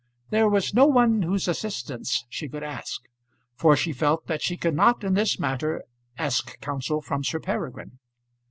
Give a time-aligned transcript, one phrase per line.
[0.31, 3.03] There was no one whose assistance she could ask;
[3.53, 5.83] for she felt that she could not in this matter
[6.17, 7.99] ask counsel from Sir Peregrine.